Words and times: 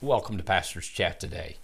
Welcome 0.00 0.36
to 0.36 0.44
Pastor's 0.44 0.86
Chat 0.86 1.18
today. 1.18 1.56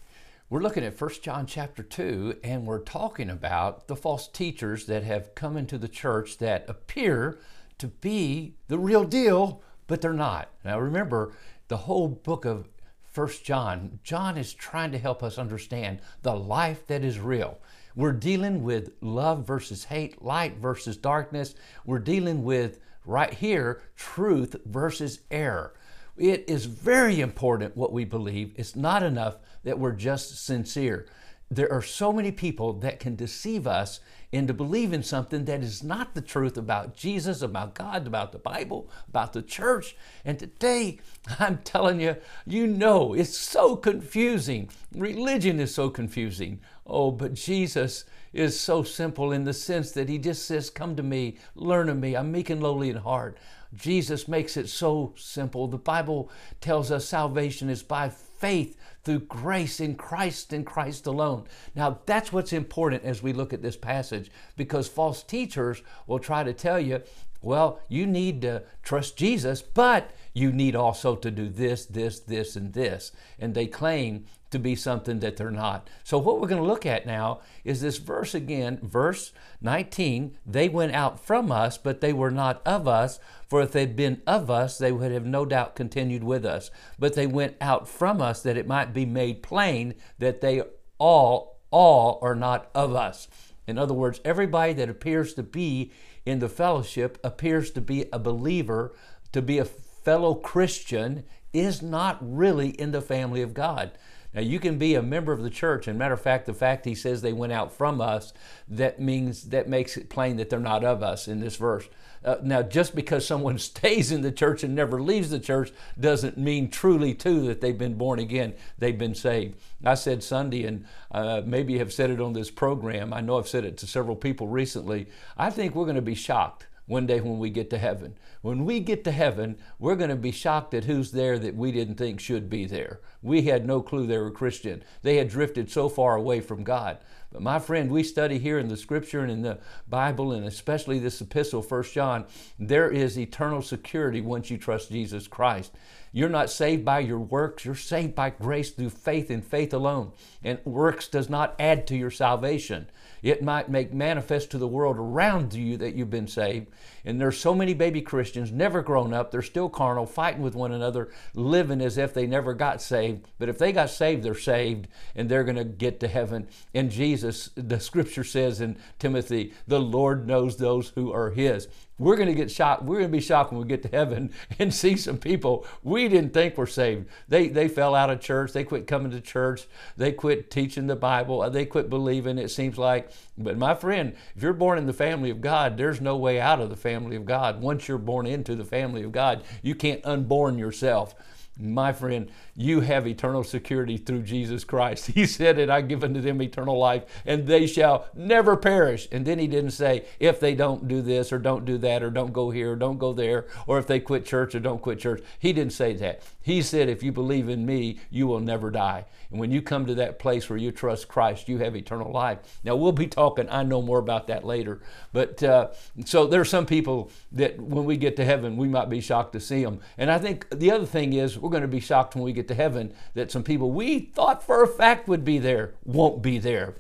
We're 0.51 0.61
looking 0.61 0.83
at 0.83 1.01
1 1.01 1.11
John 1.23 1.47
chapter 1.47 1.85
2 1.85 2.41
and 2.43 2.67
we're 2.67 2.81
talking 2.81 3.31
about 3.31 3.87
the 3.87 3.95
false 3.95 4.27
teachers 4.27 4.87
that 4.87 5.05
have 5.05 5.37
come 5.37 5.57
into 5.57 5.79
the 5.79 5.87
church 5.87 6.39
that 6.39 6.69
appear 6.69 7.39
to 7.79 7.87
be 7.87 8.57
the 8.67 8.77
real 8.77 9.05
deal, 9.05 9.63
but 9.87 10.01
they're 10.01 10.13
not. 10.13 10.51
Now 10.65 10.81
remember, 10.81 11.33
the 11.69 11.77
whole 11.77 12.09
book 12.09 12.45
of 12.45 12.69
1 13.15 13.29
John, 13.45 14.01
John 14.03 14.37
is 14.37 14.53
trying 14.53 14.91
to 14.91 14.99
help 14.99 15.23
us 15.23 15.39
understand 15.39 16.01
the 16.23 16.35
life 16.35 16.89
that 16.89 17.05
is 17.05 17.21
real. 17.21 17.61
We're 17.95 18.11
dealing 18.11 18.65
with 18.65 18.95
love 19.01 19.47
versus 19.47 19.85
hate, 19.85 20.21
light 20.21 20.57
versus 20.57 20.97
darkness. 20.97 21.55
We're 21.87 22.01
dealing 22.01 22.43
with 22.43 22.81
right 23.07 23.33
here 23.33 23.83
truth 23.95 24.57
versus 24.67 25.21
error. 25.31 25.73
It 26.17 26.45
is 26.49 26.67
very 26.67 27.21
important 27.21 27.77
what 27.77 27.93
we 27.93 28.05
believe. 28.05 28.55
It's 28.57 28.77
not 28.77 29.03
enough 29.03 29.39
that 29.65 29.79
we're 29.79 29.93
just 29.93 30.45
sincere. 30.45 31.07
There 31.51 31.73
are 31.73 31.83
so 31.83 32.13
many 32.13 32.31
people 32.31 32.73
that 32.81 33.01
can 33.01 33.17
deceive 33.17 33.67
us 33.67 34.01
into 34.35 34.53
believing 34.53 35.03
something 35.03 35.45
that 35.45 35.63
is 35.63 35.85
not 35.85 36.15
the 36.15 36.21
truth 36.21 36.57
about 36.57 36.97
Jesus, 36.97 37.41
about 37.41 37.75
God, 37.75 38.07
about 38.07 38.33
the 38.33 38.39
Bible, 38.39 38.91
about 39.09 39.33
the 39.33 39.43
church. 39.43 39.97
And 40.25 40.39
today, 40.39 40.99
I'm 41.39 41.59
telling 41.59 42.01
you, 42.01 42.17
you 42.45 42.67
know, 42.67 43.15
it's 43.15 43.37
so 43.37 43.77
confusing. 43.77 44.71
Religion 44.93 45.61
is 45.61 45.73
so 45.73 45.89
confusing. 45.89 46.61
Oh, 46.85 47.13
but 47.13 47.35
Jesus 47.35 48.05
is 48.33 48.59
so 48.59 48.83
simple 48.83 49.31
in 49.31 49.45
the 49.45 49.55
sense 49.55 49.93
that 49.93 50.09
He 50.09 50.19
just 50.19 50.45
says, 50.47 50.69
Come 50.69 50.97
to 50.97 51.03
me, 51.03 51.39
learn 51.55 51.89
of 51.89 51.99
me. 51.99 52.17
I'm 52.17 52.33
meek 52.33 52.51
and 52.51 52.63
lowly 52.63 52.91
in 52.91 52.97
heart. 52.97 53.39
Jesus 53.75 54.29
makes 54.29 54.57
it 54.57 54.69
so 54.69 55.15
simple. 55.17 55.67
The 55.67 55.79
Bible 55.79 56.31
tells 56.61 56.91
us 56.91 57.07
salvation 57.07 57.69
is 57.69 57.83
by 57.83 58.09
faith 58.09 58.77
through 59.05 59.21
grace 59.21 59.81
in 59.81 59.95
Christ 59.95 60.53
and 60.53 60.65
Christ 60.65 61.07
alone. 61.07 61.47
Now, 61.75 62.01
that's 62.07 62.33
what's 62.33 62.53
important 62.53 63.05
as 63.05 63.23
we 63.23 63.33
look 63.33 63.53
at 63.53 63.63
this 63.63 63.77
passage 63.77 64.24
because 64.57 64.89
false 64.89 65.23
teachers 65.23 65.83
will 66.07 66.19
try 66.19 66.43
to 66.43 66.53
tell 66.53 66.79
you, 66.79 67.03
well, 67.45 67.81
you 67.89 68.07
need 68.07 68.41
to 68.43 68.63
trust 68.83 69.17
Jesus, 69.19 69.61
but 69.61 70.11
you 70.33 70.51
need 70.51 70.75
also 70.75 71.15
to 71.15 71.31
do 71.31 71.49
this, 71.49 71.85
this, 71.85 72.21
this, 72.21 72.57
and 72.57 72.73
this. 72.73 73.13
And 73.39 73.55
they 73.55 73.67
claim 73.67 74.25
to 74.51 74.59
be 74.59 74.77
something 74.77 75.19
that 75.19 75.37
they're 75.37 75.51
not. 75.51 75.91
So, 76.05 76.17
what 76.17 76.41
we're 76.41 76.49
going 76.49 76.63
to 76.63 76.67
look 76.67 76.87
at 76.87 77.07
now 77.07 77.41
is 77.65 77.81
this 77.81 77.99
verse 77.99 78.35
again, 78.35 78.79
verse 78.83 79.33
19. 79.61 80.39
They 80.47 80.69
went 80.69 80.95
out 80.95 81.19
from 81.19 81.51
us, 81.51 81.77
but 81.77 82.01
they 82.01 82.13
were 82.13 82.31
not 82.31 82.63
of 82.65 82.89
us. 82.89 83.19
For 83.49 83.61
if 83.61 83.73
they'd 83.73 83.97
been 83.97 84.23
of 84.27 84.51
us, 84.51 84.79
they 84.79 84.93
would 84.93 85.11
have 85.11 85.27
no 85.27 85.45
doubt 85.45 85.75
continued 85.75 86.25
with 86.25 86.47
us. 86.47 86.71
But 86.99 87.15
they 87.15 87.27
went 87.27 87.57
out 87.61 87.89
from 87.89 88.23
us 88.23 88.43
that 88.43 88.57
it 88.57 88.67
might 88.67 88.95
be 88.95 89.05
made 89.05 89.43
plain 89.43 89.95
that 90.19 90.41
they 90.41 90.63
all, 90.99 91.61
all 91.71 92.21
are 92.23 92.37
not 92.37 92.71
of 92.75 92.95
us. 92.95 93.27
In 93.67 93.79
other 93.79 93.95
words, 93.95 94.21
everybody 94.25 94.73
that 94.75 94.89
appears 94.89 95.35
to 95.35 95.43
be 95.43 95.93
in 96.27 96.39
the 96.39 96.49
fellowship 96.49 97.19
appears 97.25 97.71
to 97.73 97.81
be 97.81 98.07
a 98.13 98.19
believer, 98.19 98.95
to 99.33 99.43
be 99.43 99.59
a 99.59 99.65
fellow 99.65 100.35
Christian, 100.35 101.25
is 101.53 101.83
not 101.83 102.19
really 102.21 102.71
in 102.71 102.93
the 102.93 103.01
family 103.01 103.43
of 103.43 103.55
God. 103.55 103.93
Now, 104.35 104.41
you 104.41 104.59
can 104.59 104.79
be 104.79 104.97
a 104.97 105.03
member 105.03 105.33
of 105.33 105.43
the 105.43 105.51
church, 105.51 105.87
and 105.87 105.99
matter 105.99 106.15
of 106.15 106.21
fact, 106.21 106.47
the 106.47 106.55
fact 106.55 106.85
he 106.85 106.95
says 106.95 107.23
they 107.23 107.33
went 107.33 107.53
out 107.53 107.73
from 107.73 108.01
us, 108.01 108.33
that 108.69 109.01
means 109.01 109.45
that 109.51 109.69
makes 109.69 109.97
it 109.97 110.11
plain 110.11 110.37
that 110.39 110.51
they're 110.51 110.59
not 110.59 110.85
of 110.85 111.03
us 111.03 111.29
in 111.29 111.41
this 111.41 111.57
verse. 111.57 111.89
Uh, 112.25 112.37
now, 112.43 112.63
just 112.63 112.97
because 112.97 113.25
someone 113.25 113.59
stays 113.61 114.11
in 114.11 114.23
the 114.23 114.33
church 114.33 114.65
and 114.65 114.75
never 114.75 115.01
leaves 115.01 115.31
the 115.31 115.39
church 115.39 115.73
doesn't 116.01 116.37
mean 116.37 116.69
truly, 116.69 117.15
too, 117.15 117.47
that 117.47 117.61
they've 117.61 117.79
been 117.79 117.95
born 117.95 118.19
again, 118.19 118.55
they've 118.79 118.99
been 118.99 119.15
saved. 119.15 119.57
I 119.85 119.95
said 119.95 120.25
Sunday, 120.25 120.65
and 120.65 120.85
uh, 121.13 121.43
maybe 121.45 121.79
have 121.79 121.93
said 121.93 122.11
it 122.11 122.21
on 122.21 122.33
this 122.33 122.51
program. 122.51 123.13
I 123.13 123.21
know 123.21 123.39
I've 123.39 123.49
said 123.49 123.65
it 123.65 123.77
to 123.79 123.87
several 123.87 124.17
people 124.17 124.49
recently. 124.49 125.07
I 125.39 125.51
think 125.51 125.75
we're 125.75 125.85
going 125.85 125.97
to 125.97 126.03
be 126.03 126.17
shocked 126.17 126.67
one 126.87 127.07
day 127.07 127.21
when 127.21 127.39
we 127.39 127.51
get 127.51 127.71
to 127.71 127.79
heaven. 127.79 128.15
When 128.43 128.65
we 128.65 128.81
get 128.81 129.05
to 129.05 129.11
heaven, 129.11 129.57
we're 129.79 129.97
going 129.97 130.11
to 130.11 130.17
be 130.17 130.31
shocked 130.31 130.75
at 130.75 130.85
who's 130.85 131.13
there 131.13 131.39
that 131.39 131.57
we 131.57 131.73
didn't 131.73 131.97
think 131.97 132.21
should 132.21 132.51
be 132.51 132.67
there. 132.67 133.01
We 133.23 133.43
had 133.43 133.67
no 133.67 133.81
clue 133.81 134.07
they 134.07 134.19
were 134.19 134.31
Christian. 134.31 134.83
They 135.03 135.17
had 135.17 135.29
drifted 135.29 135.71
so 135.71 135.89
far 135.89 136.15
away 136.15 136.41
from 136.41 136.63
God. 136.63 136.99
But 137.35 137.43
my 137.43 137.59
friend, 137.59 137.91
we 137.91 138.05
study 138.05 138.39
here 138.39 138.61
in 138.61 138.69
the 138.69 138.77
scripture 138.77 139.19
and 139.19 139.31
in 139.31 139.43
the 139.43 139.59
Bible, 139.89 140.31
and 140.31 140.47
especially 140.47 141.01
this 141.01 141.21
epistle, 141.21 141.63
1 141.63 141.83
John, 141.83 142.27
there 142.61 142.89
is 142.89 143.19
eternal 143.19 143.61
security 143.61 144.21
once 144.21 144.51
you 144.51 144.57
trust 144.57 144.93
Jesus 144.93 145.27
Christ. 145.27 145.73
You're 146.13 146.29
not 146.29 146.49
saved 146.49 146.85
by 146.85 147.01
your 147.01 147.19
works, 147.19 147.65
you're 147.65 147.75
saved 147.75 148.15
by 148.15 148.31
grace 148.31 148.71
through 148.71 148.91
faith 148.91 149.31
and 149.31 149.45
faith 149.45 149.75
alone. 149.75 150.13
And 150.45 150.65
works 150.65 151.09
does 151.09 151.29
not 151.29 151.57
add 151.59 151.89
to 151.89 151.97
your 151.97 152.13
salvation. 152.13 152.89
It 153.21 153.43
might 153.43 153.69
make 153.69 153.93
manifest 153.93 154.53
to 154.53 154.59
the 154.59 154.69
world 154.69 154.97
around 154.97 155.55
you 155.55 155.77
that 155.79 155.97
you've 155.97 156.11
been 156.11 156.29
saved. 156.29 156.69
And 157.05 157.21
there's 157.21 157.39
so 157.39 157.53
many 157.53 157.75
baby 157.75 158.01
Christians, 158.01 158.53
never 158.53 158.81
grown 158.81 159.13
up, 159.13 159.33
they're 159.33 159.43
still 159.43 159.69
carnal, 159.69 160.07
fighting 160.07 160.43
with 160.43 160.55
one 160.55 160.71
another, 160.71 161.11
living 161.35 161.81
as 161.81 161.99
if 161.99 162.15
they 162.15 162.29
never 162.29 162.55
got 162.55 162.81
saved. 162.81 163.27
But 163.39 163.49
if 163.49 163.59
they 163.59 163.73
got 163.73 163.91
saved, 163.91 164.23
they're 164.23 164.35
saved 164.37 164.87
and 165.17 165.29
they're 165.29 165.43
going 165.43 165.57
to 165.57 165.65
get 165.65 165.99
to 166.01 166.07
heaven. 166.07 166.47
And 166.75 166.93
Jesus, 166.93 167.24
the 167.55 167.81
scripture 167.81 168.25
says 168.25 168.61
in 168.61 168.77
Timothy, 168.99 169.53
the 169.67 169.81
Lord 169.81 170.27
knows 170.27 170.57
those 170.57 170.91
who 170.91 171.13
are 171.13 171.31
his. 171.31 171.69
We're 171.97 172.17
going 172.17 172.29
to 172.29 172.35
get 172.35 172.51
shocked. 172.51 172.83
We're 172.83 172.99
going 172.99 173.11
to 173.11 173.17
be 173.17 173.21
shocked 173.21 173.53
when 173.53 173.61
we 173.61 173.69
get 173.69 173.83
to 173.83 173.89
heaven 173.89 174.33
and 174.59 174.75
see 174.75 174.97
some 174.97 175.19
people 175.19 175.67
we 175.83 176.09
didn't 176.09 176.35
think 176.35 176.57
were 176.57 176.67
saved. 176.67 177.07
They, 177.29 177.49
they 177.49 177.69
fell 177.69 177.95
out 177.95 178.11
of 178.11 178.21
church. 178.21 178.53
They 178.53 178.65
quit 178.65 178.87
coming 178.87 179.13
to 179.13 179.21
church. 179.21 179.67
They 179.97 180.11
quit 180.13 180.51
teaching 180.51 180.89
the 180.89 180.97
Bible. 180.97 181.43
Uh, 181.43 181.49
they 181.49 181.65
quit 181.65 181.89
believing, 181.89 182.39
it 182.39 182.51
seems 182.51 182.79
like. 182.79 183.11
But 183.39 183.57
my 183.57 183.75
friend, 183.75 184.15
if 184.35 184.43
you're 184.43 184.53
born 184.53 184.79
in 184.79 184.87
the 184.87 184.93
family 184.93 185.31
of 185.31 185.41
God, 185.41 185.77
there's 185.77 186.01
no 186.01 186.17
way 186.17 186.41
out 186.41 186.61
of 186.61 186.71
the 186.71 186.77
family 186.77 187.17
of 187.17 187.25
God. 187.25 187.61
Once 187.61 187.87
you're 187.87 187.99
born 187.99 188.27
into 188.27 188.57
the 188.57 188.65
family 188.65 189.05
of 189.05 189.13
God, 189.13 189.45
you 189.63 189.75
can't 189.75 190.05
unborn 190.05 190.59
yourself 190.59 191.15
my 191.59 191.93
friend, 191.93 192.31
you 192.57 192.81
have 192.81 193.07
eternal 193.07 193.45
security 193.45 193.97
through 193.97 194.23
Jesus 194.23 194.65
Christ. 194.65 195.07
He 195.15 195.27
said 195.27 195.59
it, 195.59 195.71
I 195.71 195.81
give 195.81 196.03
unto 196.03 196.21
them 196.21 196.43
eternal 196.43 196.77
life, 196.77 197.05
and 197.25 197.47
they 197.47 197.67
shall 197.67 198.07
never 198.15 198.57
perish. 198.57 199.07
And 199.13 199.25
then 199.25 199.39
he 199.39 199.47
didn't 199.47 199.71
say, 199.71 200.07
if 200.19 200.41
they 200.41 200.55
don't 200.55 200.89
do 200.89 201.01
this, 201.01 201.33
or 201.33 201.39
don't 201.39 201.65
do 201.65 201.79
that, 201.85 202.03
or 202.03 202.11
don't 202.11 202.33
go 202.33 202.51
here, 202.51 202.73
or 202.73 202.77
don't 202.77 202.99
go 202.99 203.13
there, 203.13 203.47
or 203.67 203.79
if 203.79 203.87
they 203.87 204.01
quit 204.01 204.27
church, 204.27 204.55
or 204.55 204.61
don't 204.61 204.83
quit 204.83 204.99
church. 204.99 205.23
He 205.39 205.53
didn't 205.53 205.73
say 205.73 205.95
that. 205.95 206.23
He 206.43 206.61
said, 206.61 206.89
if 206.89 207.03
you 207.03 207.13
believe 207.13 207.49
in 207.49 207.65
me, 207.65 208.01
you 208.11 208.27
will 208.27 208.41
never 208.41 208.71
die. 208.71 209.07
And 209.31 209.41
when 209.41 209.51
you 209.51 209.63
come 209.63 209.87
to 209.87 209.95
that 209.95 210.19
place 210.19 210.49
where 210.51 210.59
you 210.59 210.71
trust 210.71 211.09
Christ, 211.09 211.49
you 211.49 211.59
have 211.59 211.75
eternal 211.75 212.13
life. 212.13 212.39
Now, 212.63 212.77
we'll 212.77 212.93
be 212.93 213.07
talking, 213.07 213.49
I 213.49 213.63
know 213.63 213.83
more 213.83 213.99
about 213.99 214.27
that 214.29 214.45
later. 214.45 214.81
But 215.13 215.43
uh, 215.43 215.69
so 216.05 216.27
there 216.27 216.41
are 216.41 216.45
some 216.45 216.67
people 216.67 217.11
that 217.33 217.59
when 217.59 217.85
we 217.85 217.97
get 217.97 218.17
to 218.17 218.25
heaven, 218.25 218.57
we 218.57 218.69
might 218.69 218.91
be 218.91 219.01
shocked 219.01 219.33
to 219.33 219.41
see 219.41 219.65
them. 219.65 219.81
And 219.97 220.11
I 220.11 220.19
think 220.19 220.49
the 220.51 220.71
other 220.71 220.87
thing 220.87 221.13
is, 221.13 221.39
we're 221.39 221.51
going 221.51 221.63
to 221.63 221.69
be 221.69 221.81
shocked 221.81 222.15
when 222.15 222.25
we 222.25 222.33
get 222.33 222.49
to 222.49 222.55
heaven 222.55 222.95
that 223.15 223.31
some 223.31 223.43
people 223.43 223.71
we 223.71 224.01
thought 224.01 224.43
for 224.43 224.63
a 224.63 224.69
fact 224.69 225.09
would 225.09 225.25
be 225.25 225.39
there 225.39 225.75
won't 225.85 226.23
be 226.23 226.39
there. 226.39 226.75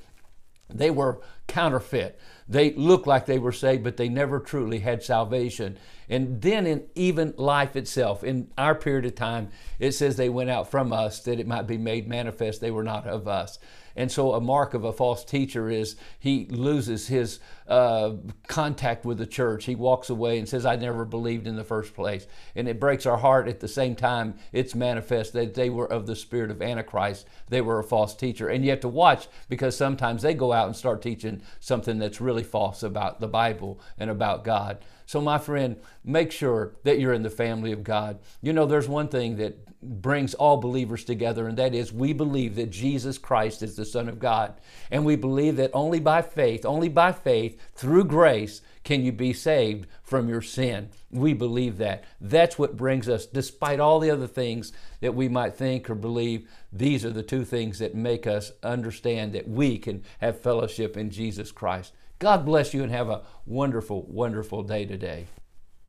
They 0.69 0.91
were 0.91 1.21
counterfeit. 1.54 2.19
They 2.48 2.75
looked 2.75 3.06
like 3.06 3.26
they 3.26 3.38
were 3.38 3.53
saved, 3.53 3.84
but 3.84 3.97
they 3.97 4.09
never 4.09 4.41
truly 4.41 4.81
had 4.81 5.04
salvation. 5.04 5.78
And 6.09 6.42
then, 6.42 6.66
in 6.66 6.84
even 6.94 7.32
life 7.37 7.76
itself, 7.76 8.25
in 8.25 8.50
our 8.59 8.75
period 8.75 9.06
of 9.06 9.15
time, 9.15 9.48
it 9.78 9.92
says 9.92 10.16
they 10.16 10.28
went 10.28 10.50
out 10.50 10.70
from 10.70 10.92
us 10.92 11.20
that 11.20 11.38
it 11.38 11.47
might 11.47 11.66
be 11.66 11.78
made 11.78 12.09
manifest 12.09 12.60
they 12.60 12.72
were 12.72 12.82
not 12.82 13.06
of 13.06 13.28
us. 13.28 13.59
And 13.97 14.10
so, 14.10 14.34
a 14.34 14.41
mark 14.41 14.75
of 14.75 14.84
a 14.84 14.92
false 14.92 15.25
teacher 15.25 15.70
is 15.70 15.97
he 16.19 16.47
loses 16.47 17.06
his 17.06 17.38
uh, 17.69 18.15
contact 18.48 19.04
with 19.04 19.19
the 19.19 19.26
church. 19.26 19.65
He 19.65 19.76
walks 19.76 20.10
away 20.10 20.38
and 20.38 20.48
says, 20.48 20.66
I 20.66 20.76
never 20.76 21.04
believed 21.04 21.47
in 21.47 21.56
the 21.56 21.65
first 21.65 21.94
place. 21.94 22.26
And 22.56 22.69
it 22.69 22.81
breaks 22.81 23.06
our 23.06 23.16
heart 23.16 23.48
at 23.48 23.60
the 23.60 23.69
same 23.69 23.94
time 23.94 24.34
it's 24.53 24.75
manifest 24.75 25.32
that 25.34 25.54
they 25.54 25.71
were 25.71 25.91
of 25.91 26.06
the 26.06 26.16
spirit 26.16 26.50
of 26.50 26.60
Antichrist. 26.60 27.27
They 27.48 27.60
were 27.60 27.78
a 27.78 27.84
false 27.84 28.15
teacher. 28.15 28.48
And 28.48 28.65
you 28.65 28.71
have 28.71 28.80
to 28.80 28.89
watch 28.89 29.28
because 29.48 29.77
sometimes 29.77 30.22
they 30.22 30.34
go 30.34 30.53
out 30.53 30.66
and 30.66 30.77
start 30.77 31.01
teaching 31.01 31.41
something 31.60 31.98
that's 31.98 32.20
really 32.20 32.42
false 32.42 32.82
about 32.82 33.20
the 33.20 33.28
Bible 33.28 33.80
and 33.98 34.10
about 34.10 34.44
God. 34.44 34.78
So, 35.06 35.21
my 35.21 35.39
friend, 35.39 35.77
make 36.04 36.33
sure 36.33 36.77
that 36.84 36.98
you're 36.98 37.12
in 37.12 37.22
the 37.22 37.30
family 37.30 37.72
of 37.72 37.84
God. 37.84 38.18
You 38.42 38.53
know, 38.53 38.66
there's 38.66 38.89
one 38.89 39.09
thing 39.09 39.36
that 39.36 39.59
brings 39.83 40.34
all 40.34 40.56
believers 40.56 41.04
together, 41.04 41.47
and 41.47 41.59
that 41.59 41.74
is 41.74 41.92
we 41.92 42.12
believe 42.12 42.56
that 42.56 42.71
Jesus 42.71 43.18
Christ 43.18 43.62
is 43.62 43.77
the 43.77 43.84
Son 43.84 44.09
of 44.09 44.18
God. 44.18 44.54
And 44.91 45.04
we 45.04 45.16
believe 45.16 45.56
that 45.56 45.71
only 45.74 46.01
by 46.01 46.22
faith, 46.22 46.65
only 46.65 46.89
by 46.89 47.12
faith, 47.12 47.60
through 47.74 48.04
grace, 48.04 48.62
can 48.83 49.03
you 49.03 49.12
be 49.12 49.33
saved 49.33 49.86
from 50.03 50.28
your 50.28 50.42
sin. 50.42 50.91
We 51.10 51.33
believe 51.33 51.78
that. 51.78 52.04
That's 52.21 52.59
what 52.59 52.77
brings 52.77 53.09
us, 53.09 53.27
despite 53.27 53.80
all 53.80 53.98
the 53.98 54.10
other 54.10 54.27
things 54.27 54.72
that 55.01 55.15
we 55.15 55.28
might 55.28 55.54
think 55.54 55.89
or 55.89 55.95
believe, 55.95 56.48
these 56.72 57.04
are 57.04 57.10
the 57.10 57.22
two 57.22 57.45
things 57.45 57.78
that 57.78 57.95
make 57.95 58.27
us 58.27 58.53
understand 58.62 59.33
that 59.33 59.48
we 59.48 59.78
can 59.78 60.03
have 60.21 60.41
fellowship 60.41 60.97
in 60.97 61.10
Jesus 61.10 61.51
Christ. 61.51 61.92
God 62.19 62.45
bless 62.45 62.72
you 62.72 62.83
and 62.83 62.93
have 62.93 63.09
a 63.09 63.22
wonderful, 63.45 64.03
wonderful 64.07 64.63
day 64.63 64.84
today. 64.87 65.27